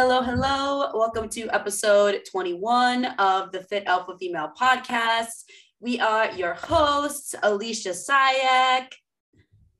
[0.00, 0.92] Hello, hello.
[0.94, 5.42] Welcome to episode 21 of the Fit Alpha Female podcast.
[5.80, 8.92] We are your hosts, Alicia Sayak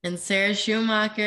[0.03, 1.23] and Sarah Schumacher.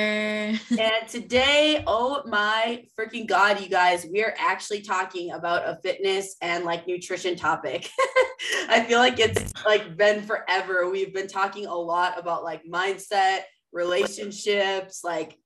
[0.78, 6.36] and today, oh my freaking God, you guys, we are actually talking about a fitness
[6.42, 7.88] and like nutrition topic.
[8.68, 10.90] I feel like it's like been forever.
[10.92, 15.38] We've been talking a lot about like mindset, relationships, like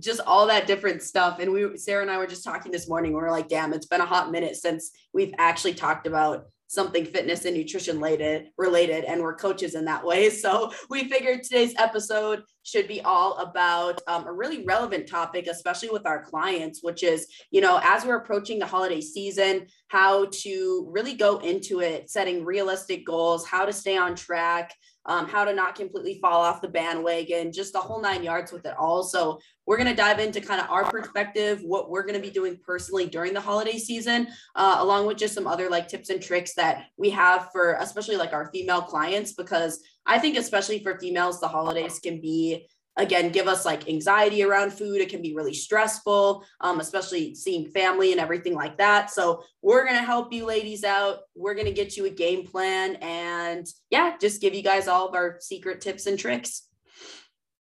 [0.00, 1.38] just all that different stuff.
[1.38, 3.12] And we, Sarah and I were just talking this morning.
[3.12, 7.04] We are like, damn, it's been a hot minute since we've actually talked about something
[7.04, 11.74] fitness and nutrition related related and we're coaches in that way so we figured today's
[11.78, 17.02] episode should be all about um, a really relevant topic especially with our clients which
[17.02, 22.10] is you know as we're approaching the holiday season how to really go into it
[22.10, 24.72] setting realistic goals how to stay on track
[25.06, 28.64] um, how to not completely fall off the bandwagon, just the whole nine yards with
[28.64, 29.02] it all.
[29.02, 32.30] So we're going to dive into kind of our perspective, what we're going to be
[32.30, 36.22] doing personally during the holiday season, uh, along with just some other like tips and
[36.22, 40.98] tricks that we have for especially like our female clients, because I think especially for
[40.98, 45.00] females, the holidays can be again give us like anxiety around food.
[45.00, 49.10] It can be really stressful um, especially seeing family and everything like that.
[49.10, 51.20] So we're going to help you ladies out.
[51.34, 55.08] We're going to get you a game plan and yeah just give you guys all
[55.08, 56.68] of our secret tips and tricks.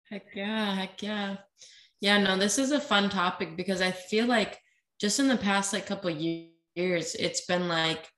[0.09, 1.37] Heck yeah heck yeah
[2.01, 4.59] yeah no this is a fun topic because i feel like
[5.01, 8.09] just in the past like couple years it's been like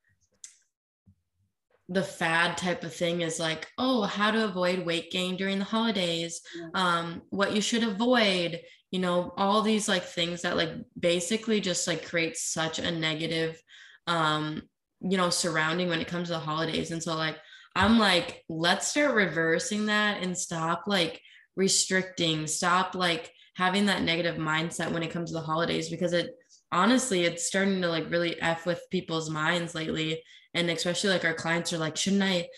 [1.88, 5.64] the fad type of thing is like oh how to avoid weight gain during the
[5.64, 6.40] holidays
[6.74, 11.86] um what you should avoid you know all these like things that like basically just
[11.86, 13.60] like create such a negative
[14.06, 14.62] um
[15.00, 16.90] you know surrounding when it comes to the holidays.
[16.92, 17.36] And so like
[17.74, 21.20] i'm like let's start reversing that and stop like
[21.56, 26.34] restricting stop like having that negative mindset when it comes to the holidays because it
[26.70, 30.22] honestly it's starting to like really f with people's minds lately.
[30.54, 32.48] And especially like our clients are like shouldn't i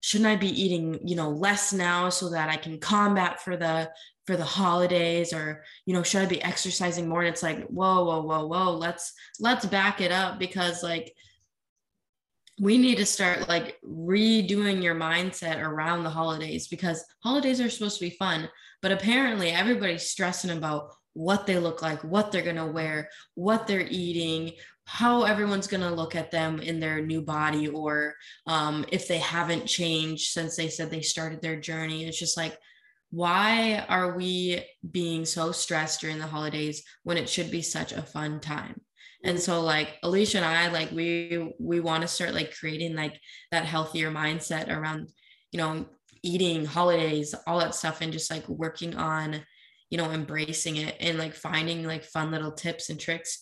[0.00, 3.90] shouldn't i be eating you know less now so that i can combat for the
[4.26, 5.32] for the holidays?
[5.32, 7.20] Or you know should i be exercising more?
[7.20, 11.14] And it's like whoa whoa whoa whoa let's let's back it up because like
[12.60, 17.98] we need to start like redoing your mindset around the holidays because holidays are supposed
[17.98, 18.48] to be fun
[18.80, 23.66] but apparently everybody's stressing about what they look like what they're going to wear what
[23.66, 24.52] they're eating
[24.86, 28.14] how everyone's going to look at them in their new body or
[28.46, 32.04] um, if they haven't changed since they said they started their journey.
[32.04, 32.58] It's just like
[33.10, 38.02] why are we being so stressed during the holidays when it should be such a
[38.02, 38.80] fun time
[39.24, 43.18] and so like alicia and i like we we want to start like creating like
[43.50, 45.08] that healthier mindset around
[45.50, 45.86] you know
[46.22, 49.42] eating holidays all that stuff and just like working on
[49.90, 53.40] you know embracing it and like finding like fun little tips and tricks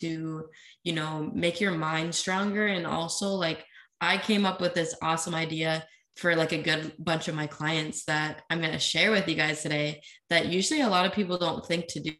[0.00, 0.44] to
[0.84, 2.66] you know make your mind stronger.
[2.66, 3.64] And also like
[4.00, 5.84] i came up with this awesome idea
[6.16, 9.34] for like a good bunch of my clients that i'm going to share with you
[9.34, 12.12] guys today that usually a lot of people don't think to do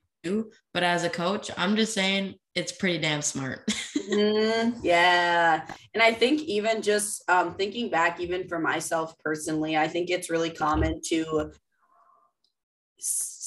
[0.72, 3.66] but as a coach i'm just saying it's pretty damn smart.
[4.06, 5.66] Mm, yeah.
[5.92, 10.30] And i think even just um, thinking back even for myself personally i think it's
[10.30, 11.50] really common to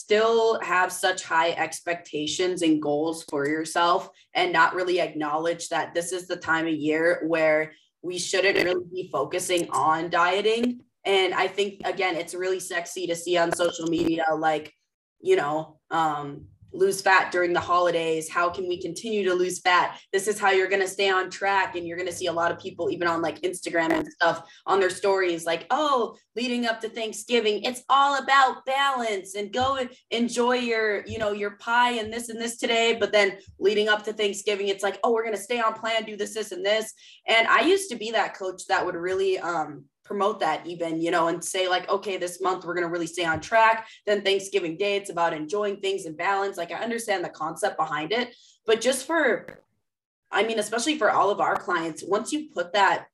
[0.10, 6.12] still have such high expectations and goals for yourself and not really acknowledge that this
[6.12, 10.82] is the time of year where we shouldn't really be focusing on dieting.
[11.06, 14.74] And I think, again, it's really sexy to see on social media, like,
[15.22, 18.30] you know, um, lose fat during the holidays?
[18.30, 20.00] How can we continue to lose fat?
[20.14, 22.34] This is how you're going to stay on track and you're going to see a
[22.34, 26.66] lot of people even on like instagram and stuff on their stories like oh leading
[26.66, 29.80] up to thanksgiving it's all about balance and go
[30.12, 32.98] enjoy your you know your pie and this and this today.
[33.00, 36.04] But then leading up to thanksgiving it's like oh we're going to stay on plan
[36.04, 36.94] do this this and this.
[37.28, 41.12] And i used to be that coach that would really um promote that even you
[41.12, 43.88] know and say like okay this month we're going to really stay on track.
[44.08, 46.58] Then thanksgiving day it's about enjoying things in balance.
[46.58, 48.36] Like i understand the concept behind it
[48.66, 49.64] but just for
[50.32, 53.06] i mean especially for all of our clients once you put that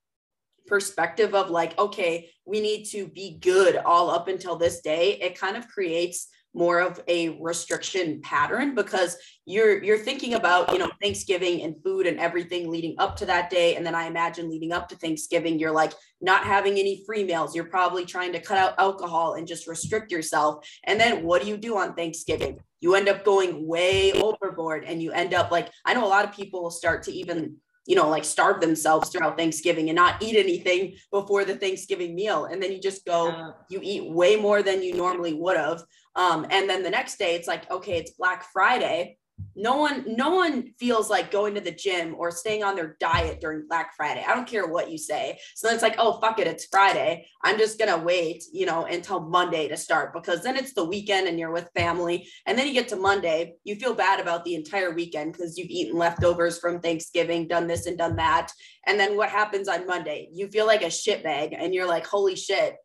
[0.68, 5.38] perspective of like okay we need to be good all up until this day it
[5.38, 10.89] kind of creates more of a restriction pattern because you're you're thinking about you know
[11.01, 13.75] thanksgiving and food and everything leading up to that day.
[13.75, 17.53] And then i imagine leading up to thanksgiving you're like not having any free meals.
[17.53, 20.65] You're probably trying to cut out alcohol and just restrict yourself.
[20.85, 22.59] And then what do you do on thanksgiving?
[22.79, 26.25] You end up going way overboard and you end up like i know a lot
[26.25, 30.21] of people will start to even you know, like starve themselves throughout Thanksgiving and not
[30.21, 32.45] eat anything before the Thanksgiving meal.
[32.45, 35.83] And then you just go, you eat way more than you normally would have.
[36.15, 39.17] Um, and then the next day, it's like, okay, it's Black Friday.
[39.56, 43.39] no one no one feels like going to the gym or staying on their diet
[43.41, 44.23] during black friday.
[44.25, 45.38] I don't care what you say.
[45.56, 47.27] So it's like oh fuck it it's friday.
[47.44, 51.27] I'm just gonna wait you know until monday to start because then it's the weekend
[51.27, 52.27] and you're with family.
[52.45, 55.69] And then you get to monday you feel bad about the entire weekend because you've
[55.69, 58.51] eaten leftovers from thanksgiving done this and done that.
[58.88, 60.29] And then what happens on monday?
[60.31, 62.75] You feel like a shit bag and you're like holy shit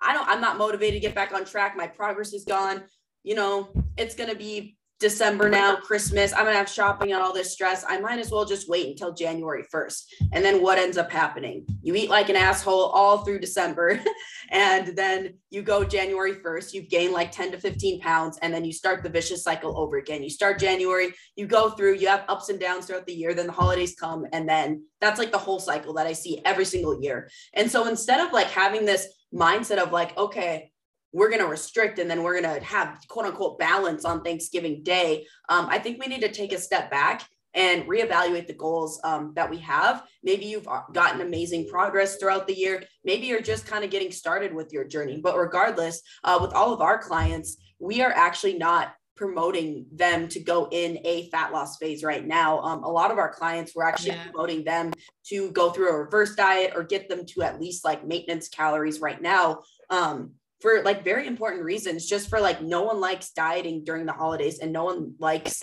[0.00, 1.76] i don't i'm not motivated to get back on track.
[1.76, 2.84] My progress is gone.
[3.24, 7.52] You know it's gonna be December now, Christmas, I'm gonna have shopping and all this
[7.52, 7.84] stress.
[7.88, 10.02] I might as well just wait until January 1st.
[10.32, 11.66] And then what ends up happening?
[11.82, 14.00] You eat like an asshole all through December.
[14.50, 18.64] and then you go January 1st, you've gained like 10 to 15 pounds, and then
[18.64, 20.22] you start the vicious cycle over again.
[20.22, 23.46] You start January, you go through, you have ups and downs throughout the year, then
[23.46, 27.00] the holidays come, and then that's like the whole cycle that I see every single
[27.00, 27.30] year.
[27.54, 30.72] And so instead of like having this mindset of like, okay,
[31.12, 34.82] we're going to restrict and then we're going to have quote unquote balance on Thanksgiving
[34.82, 35.26] Day.
[35.48, 39.32] Um, I think we need to take a step back and reevaluate the goals um,
[39.34, 40.04] that we have.
[40.22, 42.82] Maybe you've uh, gotten amazing progress throughout the year.
[43.04, 45.20] Maybe you're just kind of getting started with your journey.
[45.22, 50.38] But regardless, uh, with all of our clients, we are actually not promoting them to
[50.38, 52.60] go in a fat loss phase right now.
[52.60, 54.28] Um, a lot of our clients, we're actually yeah.
[54.30, 54.92] promoting them
[55.26, 59.00] to go through a reverse diet or get them to at least like maintenance calories
[59.00, 59.62] right now.
[59.90, 64.12] Um, for like very important reasons just for like no one likes dieting during the
[64.12, 65.62] holidays and no one likes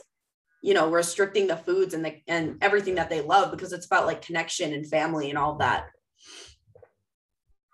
[0.64, 4.06] you know restricting the foods and the and everything that they love because it's about
[4.06, 5.86] like connection and family and all that.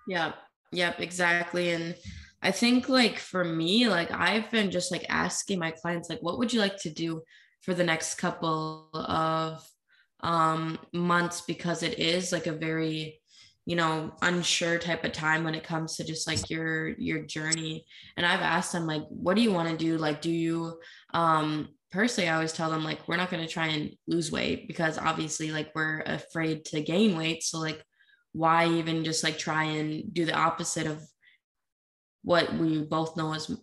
[0.07, 0.33] Yeah
[0.71, 1.71] yep exactly.
[1.71, 1.95] And
[2.43, 6.39] i think like for me like i've been just like asking my clients like what
[6.39, 7.21] would you like to do
[7.61, 9.63] for the next couple of
[10.21, 13.20] um months because it is like a very
[13.65, 17.85] you know unsure type of time when it comes to just like your your journey.
[18.17, 19.97] And i've asked them like what do you want to do?
[19.97, 20.79] Like do you
[21.13, 24.67] um personally i always tell them like we're not going to try and lose weight
[24.67, 27.43] because obviously like we're afraid to gain weight.
[27.43, 27.83] So like
[28.33, 31.01] why even just like try and do the opposite of
[32.23, 33.53] what we both know is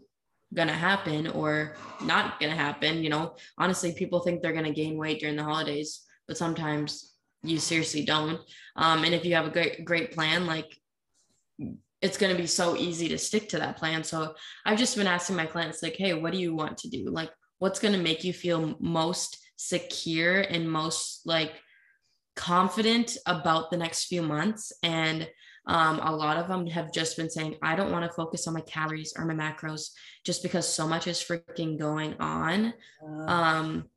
[0.55, 3.03] gonna happen or not gonna happen?
[3.03, 7.08] You know honestly people think they're gonna gain weight during the holidays but sometimes
[7.43, 8.41] you seriously don't.
[8.77, 10.77] Um, and if you have a great great plan, like
[12.01, 14.05] it's going to be so easy to stick to that plan.
[14.05, 17.11] So I've just been asking my clients, like, hey, what do you want to do?
[17.11, 21.55] Like, what's going to make you feel most secure and most like
[22.37, 24.73] confident about the next few months?
[24.83, 25.29] And
[25.67, 28.55] um, a lot of them have just been saying, I don't want to focus on
[28.55, 29.91] my calories or my macros
[30.25, 32.73] just because so much is freaking going on.
[33.27, 33.89] Um,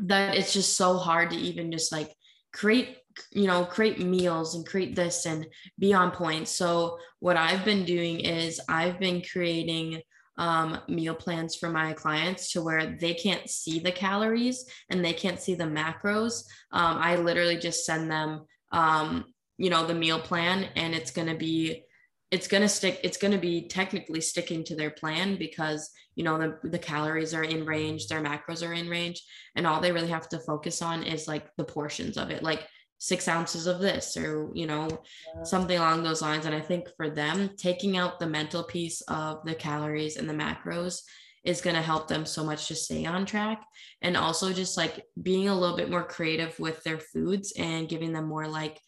[0.00, 2.14] that it's just so hard to even just like
[2.56, 2.98] create
[3.32, 5.46] you know create meals and create this and
[5.78, 6.48] be on point.
[6.48, 10.00] So what i've been doing is i've been creating
[10.38, 15.14] um, meal plans for my clients to where they can't see the calories and they
[15.14, 16.44] can't see the macros.
[16.72, 19.24] Um, i literally just send them um,
[19.56, 21.85] you know the meal plan and it's going to be
[22.30, 26.24] it's going to stick it's going to be technically sticking to their plan because you
[26.24, 29.22] know the, the calories are in range their macros are in range
[29.54, 32.66] and all they really have to focus on is like the portions of it like
[32.98, 35.42] six ounces of this or you know yeah.
[35.44, 39.44] something along those lines and i think for them taking out the mental piece of
[39.44, 41.02] the calories and the macros
[41.44, 43.62] is going to help them so much to stay on track
[44.02, 48.12] and also just like being a little bit more creative with their foods and giving
[48.12, 48.80] them more like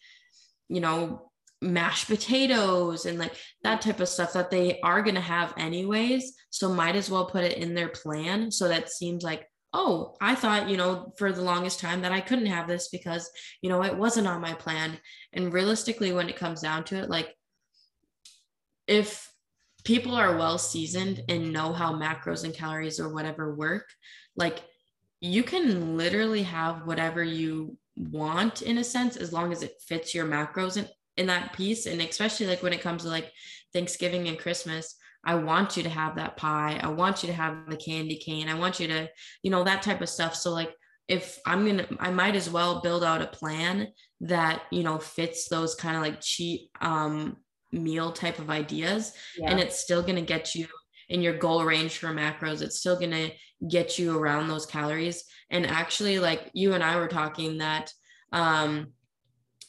[0.67, 1.28] you know
[1.61, 6.33] mashed potatoes and like that type of stuff that they are going to have anyways.
[6.49, 8.51] So might as well put it in their plan.
[8.51, 12.19] So that seems like oh i thought you know for the longest time that i
[12.19, 13.29] couldn't have this because
[13.61, 14.97] you know it wasn't on my plan.
[15.33, 17.35] And realistically when it comes down to it like
[18.87, 19.31] if
[19.83, 23.87] people are well seasoned and know how macros and calories or whatever work
[24.35, 24.63] like
[25.21, 30.15] you can literally have whatever you want in a sense as long as it fits
[30.15, 30.89] your macros and
[31.19, 33.31] in that piece and especially like when it comes to like
[33.73, 36.79] thanksgiving and christmas i want you to have that pie.
[36.81, 38.47] I want you to have the candy cane.
[38.47, 39.09] I want you to
[39.43, 40.33] you know that type of stuff.
[40.33, 40.73] So like
[41.09, 43.87] if i'm gonna i might as well build out a plan
[44.21, 47.35] that you know fits those kind of like cheap um
[47.71, 49.49] meal type of ideas yeah.
[49.49, 50.67] and it's still gonna get you
[51.09, 52.61] in your goal range for macros.
[52.61, 53.29] It's still gonna
[53.67, 55.23] get you around those calories.
[55.49, 57.91] And actually like you and i were talking that
[58.31, 58.93] um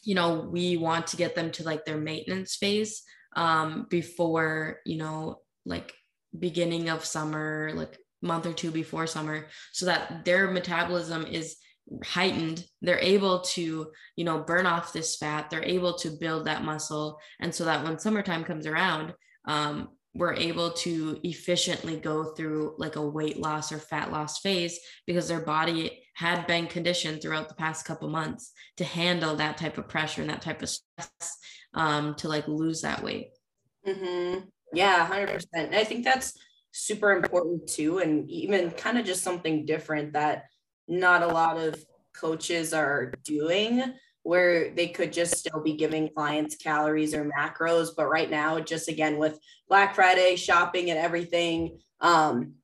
[0.02, 3.02] you know we want to get them to like their maintenance phase
[3.36, 5.94] um before you know like
[6.38, 11.56] beginning of summer like month or two before summer so that their metabolism is
[12.04, 12.64] heightened.
[12.82, 15.50] They're able to you know burn off this fat.
[15.50, 17.18] They're able to build that muscle.
[17.40, 19.14] And so that when summertime comes around
[19.46, 24.78] um were able to efficiently go through like a weight loss or fat loss phase
[25.06, 29.78] because their body had been conditioned throughout the past couple months to handle that type
[29.78, 31.38] of pressure and that type of stress
[31.74, 33.28] um, to like lose that weight.
[33.86, 34.40] Mm-hmm.
[34.72, 35.46] Yeah, 100%.
[35.54, 36.34] And I think that's
[36.72, 37.98] super important too.
[37.98, 40.44] And even kind of just something different that
[40.88, 41.82] not a lot of
[42.14, 43.82] coaches are doing
[44.22, 47.88] where they could just still be giving clients calories or macros.
[47.96, 52.54] But right now, just again with Black Friday shopping and everything, um,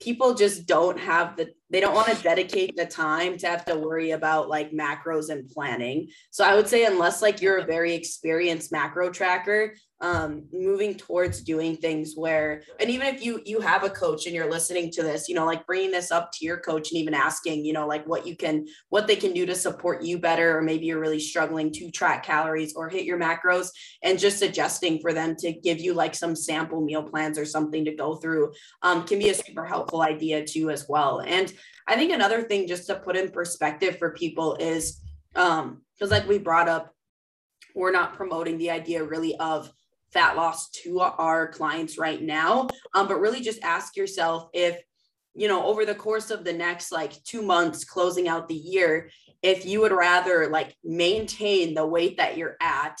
[0.00, 3.76] people just don't have the they don't want to dedicate the time to have to
[3.76, 7.94] worry about like macros and planning so i would say unless like you're a very
[7.94, 13.84] experienced macro tracker um, moving towards doing things where and even if you you have
[13.84, 16.58] a coach and you're listening to this you know like bringing this up to your
[16.58, 19.54] coach and even asking you know like what you can what they can do to
[19.54, 23.70] support you better or maybe you're really struggling to track calories or hit your macros
[24.02, 27.82] and just suggesting for them to give you like some sample meal plans or something
[27.82, 31.20] to go through um, can be a super helpful idea too as well.
[31.20, 31.50] And
[31.88, 35.00] i think another thing just to put in perspective for people is
[35.34, 36.94] um because like we brought up
[37.74, 39.70] we're not promoting the idea really of
[40.14, 42.68] fat loss to our clients right now.
[42.94, 44.80] Um, but really just ask yourself if,
[45.34, 49.10] you know, over the course of the next like two months closing out the year,
[49.42, 52.98] if you would rather like maintain the weight that you're at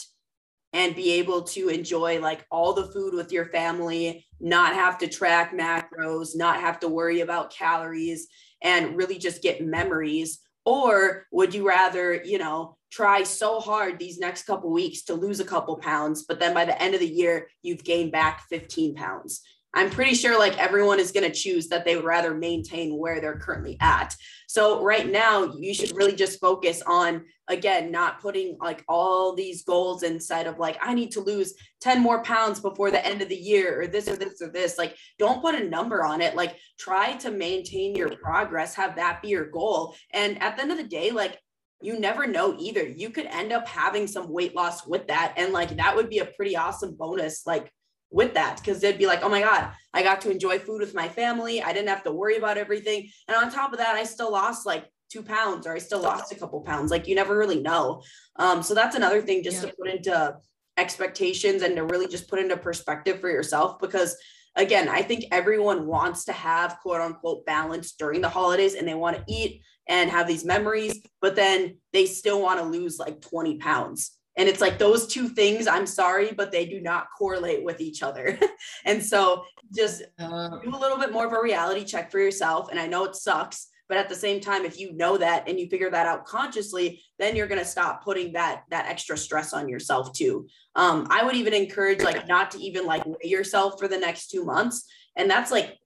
[0.74, 5.06] and be able to enjoy like all the food with your family, not have to
[5.06, 8.26] track macros, not have to worry about calories,
[8.60, 10.40] and really just get memories.
[10.66, 15.40] Or would you rather, you know, try so hard these next couple weeks to lose
[15.40, 18.94] a couple pounds, but then by the end of the year, you've gained back 15
[18.94, 19.42] pounds.
[19.74, 23.20] I'm pretty sure like everyone is going to choose that they would rather maintain where
[23.20, 24.14] they're currently at.
[24.46, 29.64] So right now, you should really just focus on again not putting like all these
[29.64, 33.28] goals inside of like I need to lose 10 more pounds before the end of
[33.28, 34.78] the year or this or this or this.
[34.78, 36.36] Like don't put a number on it.
[36.36, 39.96] Like try to maintain your progress, have that be your goal.
[40.12, 41.40] And at the end of the day, like
[41.84, 42.82] you never know either.
[42.82, 45.34] You could end up having some weight loss with that.
[45.36, 47.70] And like that would be a pretty awesome bonus, like
[48.10, 50.94] with that, because they'd be like, oh my God, I got to enjoy food with
[50.94, 51.62] my family.
[51.62, 53.10] I didn't have to worry about everything.
[53.28, 56.32] And on top of that, I still lost like two pounds or I still lost
[56.32, 56.90] a couple pounds.
[56.90, 58.02] Like you never really know.
[58.36, 59.68] Um, so that's another thing just yeah.
[59.68, 60.36] to put into
[60.78, 64.16] expectations and to really just put into perspective for yourself because
[64.56, 68.94] again, I think everyone wants to have quote unquote balance during the holidays and they
[68.94, 73.20] want to eat and have these memories, but then they still want to lose like
[73.20, 74.12] 20 pounds.
[74.36, 78.02] And it's like those two things, I'm sorry, but they do not correlate with each
[78.02, 78.38] other.
[78.84, 82.68] and so just uh, do a little bit more of a reality check for yourself.
[82.70, 85.60] And I know it sucks, but at the same time, if you know that and
[85.60, 89.52] you figure that out consciously, then you're going to stop putting that, that extra stress
[89.52, 90.48] on yourself too.
[90.74, 94.30] Um, I would even encourage like not to even like weigh yourself for the next
[94.30, 94.84] two months.
[95.16, 95.78] And that's like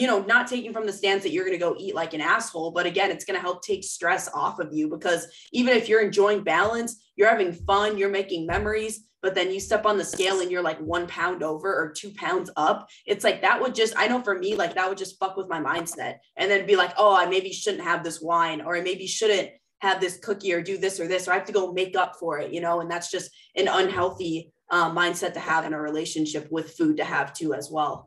[0.00, 2.22] you know, not taking from the stance that you're going to go eat like an
[2.22, 5.90] asshole, but again, it's going to help take stress off of you because even if
[5.90, 10.04] you're enjoying balance, you're having fun, you're making memories, but then you step on the
[10.04, 12.88] scale and you're like one pound over or two pounds up.
[13.04, 15.50] It's like that would just, I know for me, like that would just fuck with
[15.50, 18.80] my mindset and then be like, oh, I maybe shouldn't have this wine or I
[18.80, 21.74] maybe shouldn't have this cookie or do this or this, or I have to go
[21.74, 25.66] make up for it, you know, and that's just an unhealthy uh, mindset to have
[25.66, 28.06] in a relationship with food to have too as well.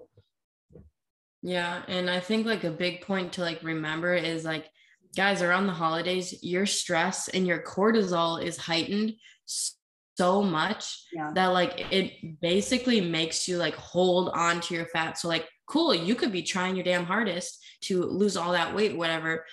[1.43, 1.83] Yeah.
[1.89, 4.69] And I think like a big point to like remember is like,
[5.15, 9.13] guys, around the holidays, your stress and your cortisol is heightened
[10.15, 11.31] so much yeah.
[11.35, 15.17] that like it basically makes you like hold on to your fat.
[15.17, 18.95] So, like, cool, you could be trying your damn hardest to lose all that weight,
[18.95, 19.45] whatever.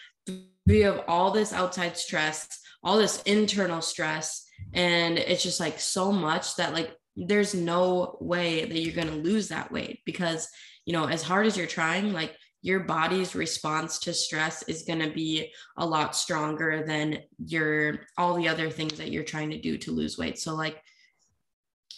[0.67, 2.47] We have all this outside stress,
[2.85, 8.65] all this internal stress, and it's just like so much that like there's no way
[8.65, 10.49] that you're going to lose that weight because
[10.87, 14.99] you know, as hard as you're trying, like your body's response to stress is going
[15.01, 19.61] to be a lot stronger than your all the other things that you're trying to
[19.61, 20.39] do to lose weight.
[20.39, 20.83] So like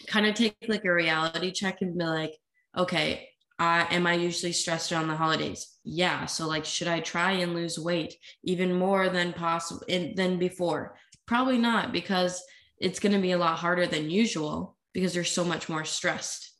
[0.06, 2.34] kind of take like a reality check and be like,
[2.76, 5.78] okay, uh, am I usually stressed around the holidays?
[5.84, 6.26] Yeah.
[6.26, 10.96] So like, should I try and lose weight even more than possible than before?
[11.26, 12.42] Probably not because
[12.78, 16.52] it's going to be a lot harder than usual because you're so much more stressed.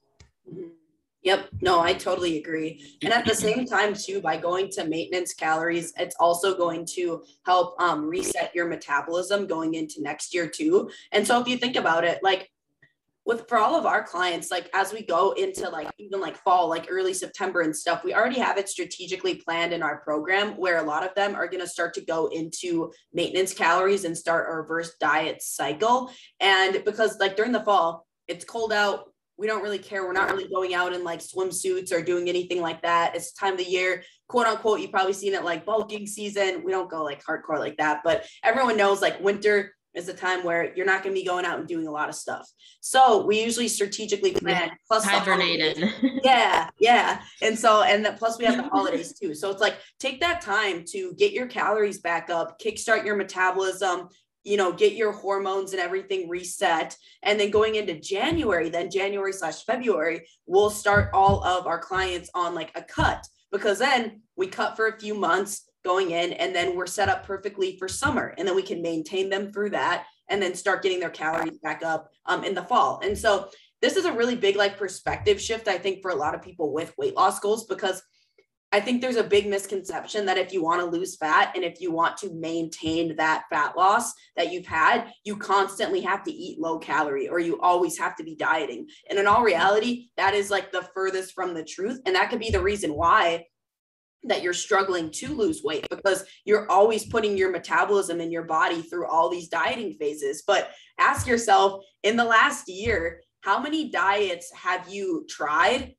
[0.49, 0.69] Mm-hmm.
[1.23, 1.51] Yep.
[1.61, 2.97] No, I totally agree.
[3.03, 7.23] And at the same time, too, by going to maintenance calories, it's also going to
[7.47, 10.91] help um, reset your metabolism going into next year, too.
[11.13, 12.51] And so if you think about it, like
[13.25, 16.69] with for all of our clients, like as we go into like even like fall,
[16.69, 20.79] like early September and stuff, we already have it strategically planned in our program where
[20.79, 24.49] a lot of them are going to start to go into maintenance calories and start
[24.51, 26.11] a reverse diet cycle.
[26.41, 29.12] And because like during the fall, it's cold out,
[29.43, 30.05] we don't really care.
[30.05, 33.17] We're not really going out in like swimsuits or doing anything like that.
[33.17, 34.79] It's time of the year, quote unquote.
[34.79, 36.63] You've probably seen it like bulking season.
[36.65, 40.45] We don't go like hardcore like that, but everyone knows like winter is a time
[40.45, 42.49] where you're not going to be going out and doing a lot of stuff.
[42.81, 45.93] So we usually strategically plan yeah, plus hibernated.
[46.23, 47.21] yeah, yeah.
[47.43, 49.35] And so and the, plus we have the holidays too.
[49.35, 54.09] So it's like take that time to get your calories back up, kickstart your metabolism,
[54.45, 56.97] you know, get your hormones and everything reset.
[57.23, 62.31] And then going into January, then January slash February, we'll start all of our clients
[62.35, 63.27] on like a cut.
[63.51, 67.27] Because then we cut for a few months going in and then we're set up
[67.27, 68.35] perfectly for summer.
[68.39, 71.83] And then we can maintain them through that and then start getting their calories back
[71.85, 73.01] up um, in the fall.
[73.05, 73.51] And so
[73.83, 76.73] this is a really big like perspective shift i think for a lot of people
[76.73, 78.01] with weight loss goals because
[78.73, 81.81] i think there's a big misconception that if you want to lose fat and if
[81.81, 86.59] you want to maintain that fat loss that you've had you constantly have to eat
[86.59, 90.51] low calorie or you always have to be dieting and in all reality that is
[90.51, 93.45] like the furthest from the truth and that could be the reason why
[94.25, 98.83] that you're struggling to lose weight because you're always putting your metabolism in your body
[98.83, 100.45] through all these dieting phases.
[100.47, 105.95] But ask yourself in the last year, how many diets have you tried?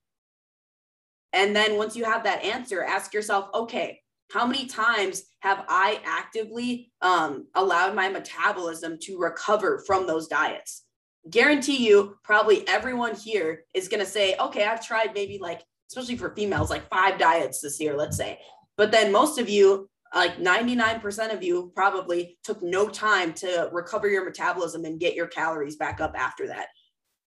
[1.33, 3.99] And then once you have that answer, ask yourself, okay,
[4.31, 10.83] how many times have I actively um, allowed my metabolism to recover from those diets?
[11.29, 15.61] Guarantee you, probably everyone here is going to say, okay, I've tried maybe like
[15.93, 18.39] especially for females, like five diets this year, let's say.
[18.77, 24.09] But then most of you, like 99% of you, probably took no time to recover
[24.09, 26.67] your metabolism and get your calories back up after that.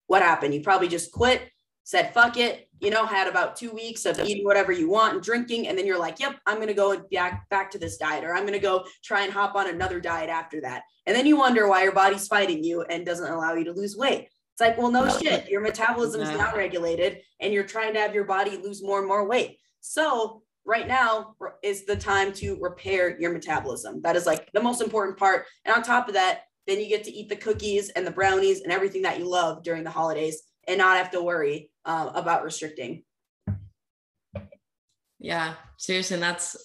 [0.07, 0.53] What happened?
[0.53, 1.49] You probably just quit,
[1.87, 5.23] said, fuck it, you know, had about two weeks of eating whatever you want and
[5.23, 5.69] drinking.
[5.69, 8.33] And then you're like, yep, I'm going to go back, back to this diet, or
[8.33, 10.83] I'm going to go try and hop on another diet after that.
[11.05, 13.95] And then you wonder why your body's fighting you and doesn't allow you to lose
[13.95, 14.23] weight.
[14.25, 15.17] It's like, well, no, no.
[15.17, 15.47] shit.
[15.47, 19.07] Your metabolism is not regulated and you're trying to have your body lose more and
[19.07, 19.57] more weight.
[19.79, 24.01] So, right now is the time to repair your metabolism.
[24.01, 25.45] That is like the most important part.
[25.63, 28.59] And on top of that, then you get to eat the cookies and the brownies
[28.59, 32.43] and everything that you love during the holidays and not have to worry uh, about
[32.43, 33.03] restricting.
[35.19, 36.55] Yeah, seriously, that's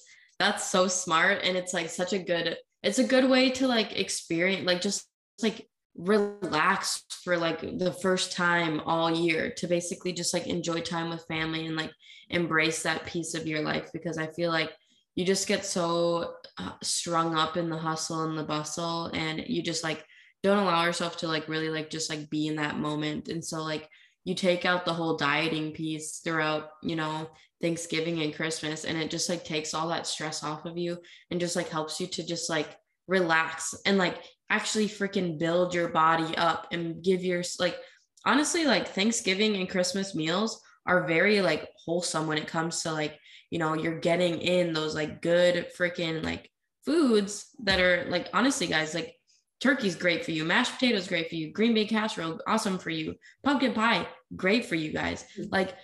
[0.42, 3.96] that's so smart and it's like such a good it's a good way to like
[3.96, 5.06] experience like just
[5.40, 11.10] like relax for like the first time all year to basically just like enjoy time
[11.10, 11.92] with family and like
[12.30, 14.72] embrace that piece of your life because I feel like
[15.14, 19.62] you just get so uh, strung up in the hustle and the bustle and you
[19.62, 20.04] just like
[20.42, 23.62] don't allow yourself to like really like just like be in that moment and so
[23.62, 23.88] like
[24.24, 27.28] you take out the whole dieting piece throughout you know
[27.60, 30.98] Thanksgiving and Christmas and it just like takes all that stress off of you
[31.30, 34.18] and just like helps you to just like relax and like
[34.50, 37.76] actually freaking build your body up and give your like
[38.24, 43.18] honestly like Thanksgiving and Christmas meals are very like wholesome when it comes to like
[43.50, 46.50] you know you're getting in those like good freaking like
[46.84, 49.14] foods that are like honestly guys like
[49.62, 53.14] turkey's great for you mashed potatoes great for you green bean casserole awesome for you
[53.44, 55.24] pumpkin pie great for you guys.
[55.38, 55.50] Mm-hmm.
[55.52, 55.74] like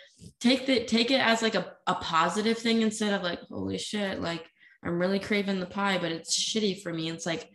[0.41, 4.21] take the take it as like a, a positive thing instead of like holy shit
[4.21, 4.45] like
[4.85, 7.11] i'm really craving the pie but it's shitty for me.
[7.11, 7.49] It's like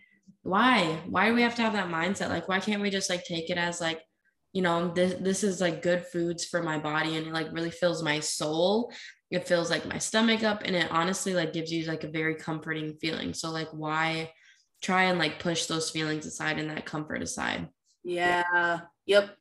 [0.44, 1.00] why?
[1.08, 2.30] Why do we have to have that mindset?
[2.30, 4.02] Like why can't we just like take it as like
[4.52, 7.72] you know this this is like good foods for my body and it like really
[7.72, 8.92] fills my soul.
[9.32, 12.36] It fills like my stomach up and it honestly like gives you like a very
[12.36, 13.34] comforting feeling.
[13.34, 14.32] So like why
[14.84, 17.70] try and like push those feelings aside and that comfort aside.
[18.04, 18.82] Yeah.
[19.06, 19.36] Yep.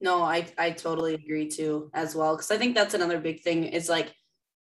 [0.00, 3.64] No i i totally agree too as well because i think that's another big thing
[3.64, 4.12] is like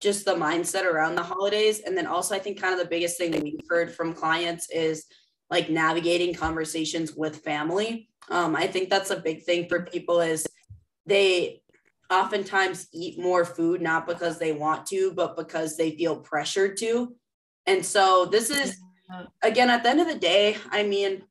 [0.00, 1.80] just the mindset around the holidays.
[1.80, 5.06] And then also i think kind of the biggest thing we've heard from clients is
[5.50, 8.10] like navigating conversations with family.
[8.30, 10.46] Um, I think that's a big thing for people is
[11.06, 11.62] they
[12.10, 17.14] oftentimes eat more food not because they want to, but because they feel pressured to.
[17.66, 18.78] And so this is
[19.42, 21.22] again at the end of the day, I mean,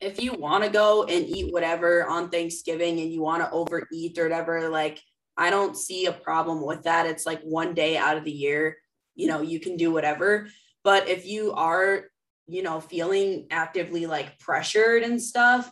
[0.00, 4.18] if you want to go and eat whatever on Thanksgiving and you want to overeat
[4.18, 5.00] or whatever, like
[5.36, 7.06] I don't see a problem with that.
[7.06, 8.76] It's like one day out of the year,
[9.14, 10.48] you know, you can do whatever.
[10.82, 12.04] But if you are
[12.46, 15.70] you know, feeling actively like pressured and stuff.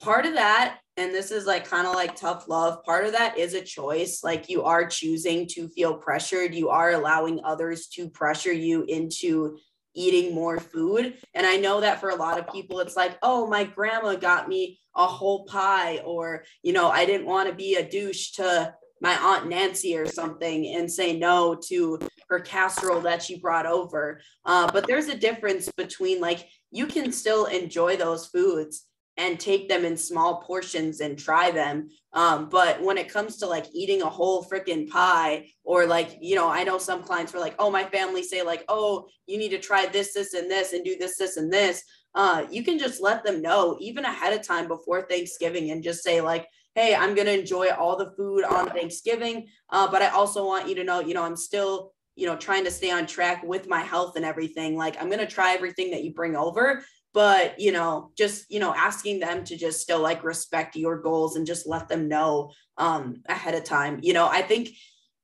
[0.00, 3.38] Part of that, and this is like kind of like tough love, part of that
[3.38, 4.22] is a choice.
[4.22, 9.56] Like you are choosing to feel pressured, you are allowing others to pressure you into
[9.96, 11.14] eating more food.
[11.34, 14.48] And I know that for a lot of people, it's like, oh, my grandma got
[14.48, 18.74] me a whole pie, or, you know, I didn't want to be a douche to
[19.00, 24.20] my aunt Nancy or something and say no to her casserole that she brought over.
[24.44, 29.68] Uh, but there's a difference between like you can still enjoy those foods and take
[29.68, 31.88] them in small portions and try them.
[32.12, 36.34] Um, but when it comes to like eating a whole freaking pie, or like, you
[36.34, 39.50] know, I know some clients were like, oh, my family say, like, oh, you need
[39.50, 41.82] to try this, this, and this, and do this, this, and this.
[42.14, 46.02] Uh, you can just let them know even ahead of time before Thanksgiving and just
[46.02, 49.48] say, like, hey, I'm going to enjoy all the food on Thanksgiving.
[49.70, 52.64] Uh, but I also want you to know, you know, I'm still you know trying
[52.64, 55.90] to stay on track with my health and everything like i'm going to try everything
[55.90, 56.82] that you bring over
[57.14, 61.36] but you know just you know asking them to just still like respect your goals
[61.36, 64.68] and just let them know um ahead of time you know i think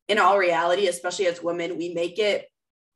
[0.09, 2.47] in all reality especially as women we make it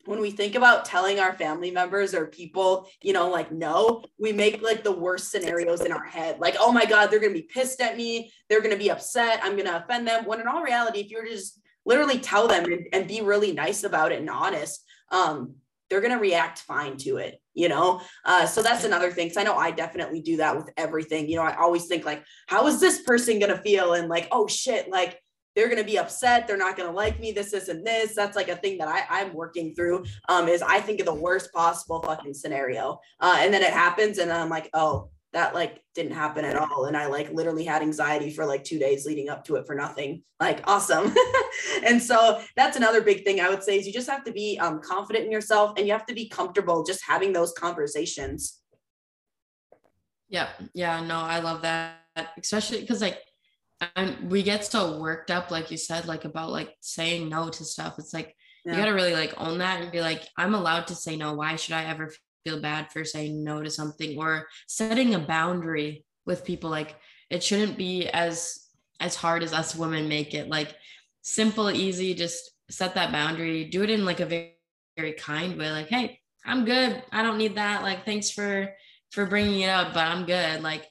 [0.06, 4.32] when we think about telling our family members or people, you know, like no, we
[4.32, 6.38] make like the worst scenarios in our head.
[6.38, 9.56] Like, oh my God, they're gonna be pissed at me, they're gonna be upset, I'm
[9.56, 10.24] gonna offend them.
[10.24, 13.84] When in all reality, if you're just literally tell them and, and be really nice
[13.84, 15.56] about it and honest, um,
[15.90, 18.00] they're to react fine to it you know?
[18.24, 21.36] Uh, so that's another thing because i know i definitely do that with everything you
[21.36, 23.94] know i always think like how is this person going to feel?
[23.94, 25.20] And like oh shit like
[25.54, 28.14] they're going to be upset they're not going to like me this isn't this.
[28.14, 31.14] That's like a thing that I, i'm working through um, is i think of the
[31.14, 33.00] worst possible fucking scenario.
[33.20, 36.86] Uh, and then it happens and i'm like oh that like didn't happen at all.
[36.86, 39.74] And i like literally had anxiety for like two days leading up to it for
[39.74, 40.22] nothing.
[40.40, 41.14] Like awesome.
[41.84, 44.58] And so that's another big thing i would say is you just have to be
[44.58, 48.60] um, confident in yourself and you have to be comfortable just having those conversations.
[50.28, 51.96] Yeah yeah no i love that.
[52.38, 53.18] Especially because like
[53.94, 57.64] and we get so worked up like you said like about like saying no to
[57.64, 57.98] stuff.
[57.98, 58.34] It's like
[58.64, 58.72] yeah.
[58.72, 61.34] you got to really like own that and be like i'm allowed to say no.
[61.34, 62.10] Why should i ever
[62.46, 66.70] feel bad for saying no to something or setting a boundary with people.
[66.70, 66.94] Like
[67.28, 68.68] it shouldn't be as
[69.00, 70.48] as hard as us women make it.
[70.48, 70.74] Like
[71.22, 73.64] simple easy just set that boundary.
[73.64, 74.54] Do it in like a very,
[74.96, 75.72] very kind way.
[75.72, 77.02] Like hey i'm good.
[77.10, 77.82] I don't need that.
[77.82, 78.72] Like thanks for
[79.10, 80.62] for bringing it up but i'm good.
[80.62, 80.86] Like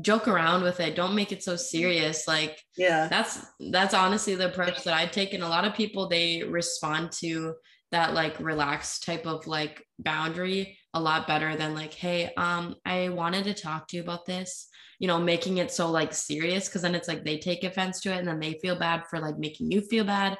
[0.00, 0.94] joke around with it.
[0.94, 2.28] Don't make it so serious.
[2.28, 3.08] Like yeah.
[3.08, 7.10] that's that's honestly the approach that i take and a lot of people they respond
[7.12, 7.54] to
[7.92, 13.08] that like relaxed type of like boundary a lot better than like hey um i
[13.08, 14.68] wanted to talk to you about this
[15.02, 18.12] you know making it so like serious because then it's like they take offense to
[18.12, 20.38] it and then they feel bad for like making you feel bad.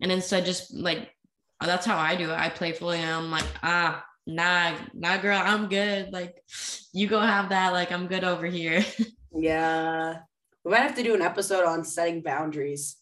[0.00, 1.10] And instead just like
[1.60, 2.38] that's how i do it.
[2.38, 6.12] I playfully i'm like ah nah nah girl i'm good.
[6.12, 6.40] Like
[6.92, 7.72] you go have that.
[7.72, 8.84] Like i'm good over here.
[9.36, 10.18] Yeah.
[10.62, 12.98] We might have to do an episode on setting boundaries.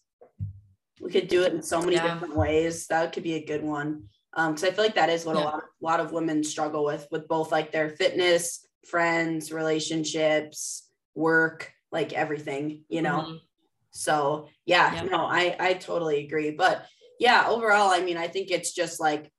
[0.99, 2.11] We could do it in so many yeah.
[2.11, 2.87] different ways.
[2.87, 5.43] That could be a good one um because i feel like that is what yeah.
[5.43, 10.89] a lot, of, lot of women struggle with with both like their fitness friends relationships
[11.15, 13.35] work like everything you know mm-hmm.
[13.91, 16.85] so yeah, yeah no i i totally agree but
[17.19, 19.31] yeah overall i mean i think it's just like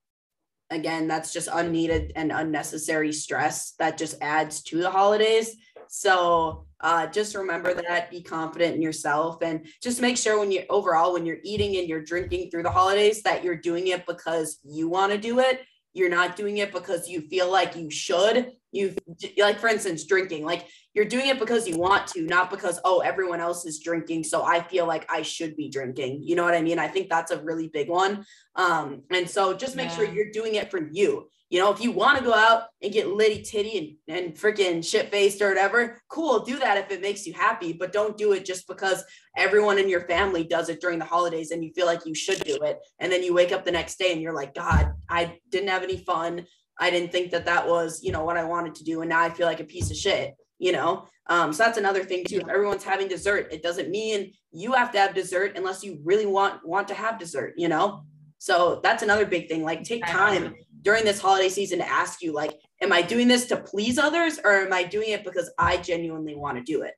[0.70, 5.56] again that's just unneeded and unnecessary stress that just adds to the holidays
[5.88, 10.64] so uh, just remember that, be confident in yourself, and just make sure when you
[10.68, 14.58] overall, when you're eating and you're drinking through the holidays, that you're doing it because
[14.62, 15.62] you want to do it.
[15.92, 18.52] You're not doing it because you feel like you should.
[18.72, 18.94] You
[19.38, 20.44] like, for instance, drinking.
[20.44, 24.24] Like you're doing it because you want to, not because oh everyone else is drinking,
[24.24, 26.22] so I feel like I should be drinking.
[26.24, 26.80] You know what I mean?
[26.80, 28.24] I think that's a really big one.
[28.56, 29.96] Um, and so just make yeah.
[29.96, 31.28] sure you're doing it for you.
[31.54, 34.84] You know, if you want to go out and get litty titty and, and freaking
[34.84, 38.32] shit faced or whatever, cool, do that if it makes you happy, but don't do
[38.32, 39.04] it just because
[39.36, 42.40] everyone in your family does it during the holidays and you feel like you should
[42.40, 42.80] do it.
[42.98, 45.84] And then you wake up the next day and you're like, God, I didn't have
[45.84, 46.44] any fun.
[46.80, 49.02] I didn't think that that was, you know, what I wanted to do.
[49.02, 51.06] And now I feel like a piece of shit, you know?
[51.28, 52.38] Um, so that's another thing too.
[52.38, 56.26] If everyone's having dessert, it doesn't mean you have to have dessert unless you really
[56.26, 58.02] want, want to have dessert, you know?
[58.38, 59.62] So that's another big thing.
[59.62, 60.52] Like take time
[60.84, 64.38] during this holiday season to ask you like am i doing this to please others
[64.44, 66.94] or am i doing it because i genuinely want to do it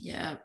[0.00, 0.36] yeah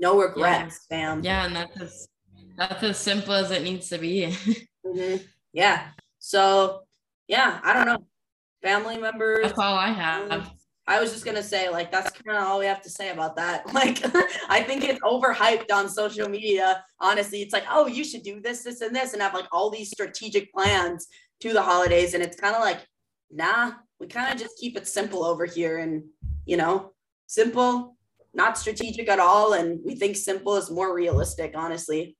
[0.00, 0.96] no regrets yeah.
[0.96, 2.08] fam yeah and that's as,
[2.56, 4.26] that's as simple as it needs to be
[4.86, 5.16] mm-hmm.
[5.52, 6.80] yeah so
[7.28, 8.04] yeah i don't know
[8.62, 10.50] family members that's all i have um,
[10.88, 13.34] I was just gonna say, like, that's kind of all we have to say about
[13.36, 13.64] that.
[13.76, 14.00] Like,
[14.48, 16.84] I think it's overhyped on social media.
[17.00, 19.68] Honestly, it's like, oh, you should do this, this, and this, and have like all
[19.68, 21.08] these strategic plans
[21.40, 22.14] to the holidays.
[22.14, 22.78] And it's kind of like,
[23.30, 26.04] nah, we kind of just keep it simple over here and,
[26.44, 26.92] you know,
[27.26, 27.96] simple,
[28.34, 29.54] not strategic at all.
[29.54, 32.16] And we think simple is more realistic, honestly.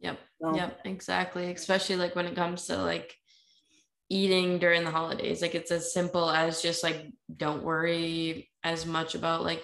[0.00, 0.18] Yep.
[0.42, 0.54] So.
[0.54, 0.80] Yep.
[0.84, 1.50] Exactly.
[1.52, 3.14] Especially like when it comes to like
[4.08, 5.40] eating during the holidays.
[5.40, 9.62] Like it's as simple as just like, don't worry as much about like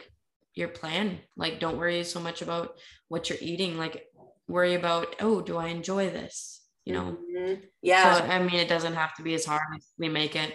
[0.55, 1.19] your plan.
[1.37, 3.77] Like, don't worry so much about what you're eating.
[3.77, 4.07] Like,
[4.49, 6.56] worry about, oh, do I enjoy this?
[6.87, 7.61] You know mm-hmm.
[7.83, 10.55] yeah so i mean it doesn't have to be as hard as we make it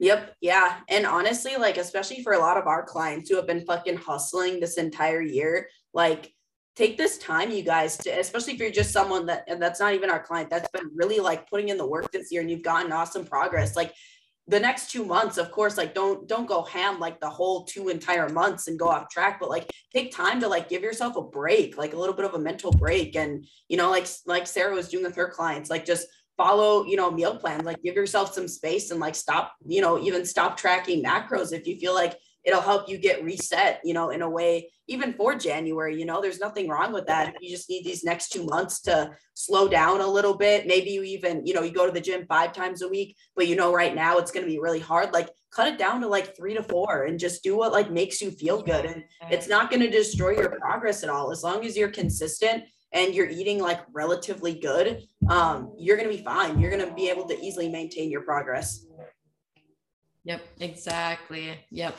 [0.00, 0.36] Yep.
[0.40, 0.76] Yeah.
[0.88, 4.60] And honestly, like, especially for a lot of our clients who have been fucking hustling
[4.60, 6.32] this entire year, like,
[6.76, 9.94] take this time, you guys, to, especially if you're just someone that, and that's not
[9.94, 12.62] even our client, that's been really like putting in the work this year and you've
[12.62, 13.74] gotten awesome progress.
[13.74, 13.92] Like,
[14.48, 17.90] the next two months of course like don't don't go ham like the whole two
[17.90, 21.22] entire months and go off track but like take time to like give yourself a
[21.22, 23.14] break like a little bit of a mental break.
[23.14, 26.06] And you know like like sarah was doing with her clients like just
[26.36, 29.98] follow you know meal plans like give yourself some space and like stop you know
[29.98, 34.10] even stop tracking macros if you feel like it'll help you get reset you know
[34.10, 37.68] in a way even for january you know there's nothing wrong with that you just
[37.68, 41.54] need these next two months to slow down a little bit maybe you even you
[41.54, 44.18] know you go to the gym five times a week but you know right now
[44.18, 47.04] it's going to be really hard like cut it down to like three to four
[47.04, 50.30] and just do what like makes you feel good and it's not going to destroy
[50.30, 55.02] your progress at all as long as you're consistent and you're eating like relatively good,
[55.28, 56.58] um, you're going to be fine.
[56.58, 58.86] You're going to be able to easily maintain your progress.
[60.24, 61.54] Yep, exactly.
[61.70, 61.96] Yep.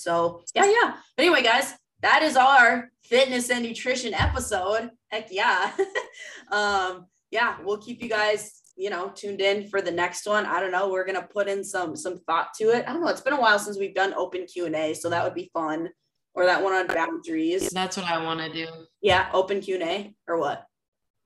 [0.00, 0.94] So, yeah, yeah.
[1.16, 4.90] But anyway, guys, that is our fitness and nutrition episode.
[5.08, 5.72] Heck yeah.
[6.50, 10.46] um, yeah, we'll keep you guys, you know, tuned in for the next one.
[10.46, 10.88] I don't know.
[10.88, 12.84] We're gonna put in some some thought to it.
[12.88, 13.08] I don't know.
[13.08, 15.50] It's been a while since we've done open Q and A, so that would be
[15.52, 15.90] fun
[16.34, 17.68] or that one on boundaries.
[17.70, 18.68] That's what I want to do.
[19.02, 20.64] Yeah, open Q and A or what?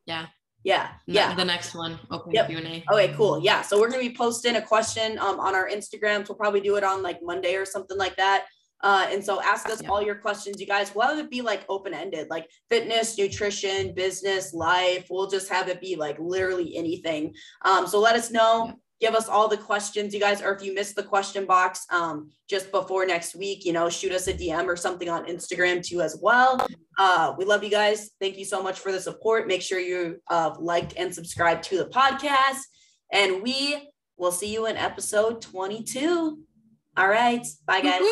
[0.06, 0.26] Yeah.
[0.64, 1.34] Yeah, yeah.
[1.34, 2.48] The next one, open yep.
[2.48, 2.84] Q and A.
[2.90, 3.38] Okay, cool.
[3.38, 6.28] Yeah, so we're gonna be posting a question um, on our Instagrams.
[6.28, 8.46] We'll probably do it on like Monday or something like that.
[8.84, 10.94] Uh, and so ask us all your questions, you guys.
[10.94, 15.06] We'll have it be like open ended, like fitness, nutrition, business, life.
[15.08, 17.34] We'll just have it be like literally anything.
[17.64, 18.74] Um, so let us know.
[19.00, 22.30] Give us all the questions you guys or if you missed the question box um,
[22.48, 26.00] just before next week you know shoot us a dm or something on instagram too
[26.00, 26.64] as well.
[26.98, 28.10] Uh, we love you guys.
[28.20, 29.48] Thank you so much for the support.
[29.48, 32.60] Make sure you uh, liked and subscribed to the podcast.
[33.12, 36.38] And we will see you in episode 22
[36.96, 37.44] all right.
[37.66, 38.02] Bye guys